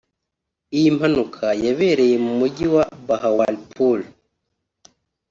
Iyi 0.77 0.89
mpanuka 0.97 1.45
yabereye 1.65 2.15
mu 2.25 2.31
mujyi 2.39 2.65
wa 2.73 2.85
Bahawalpur 3.07 3.99